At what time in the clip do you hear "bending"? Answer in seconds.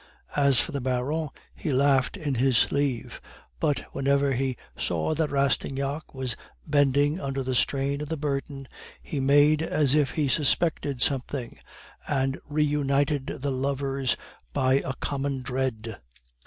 6.65-7.19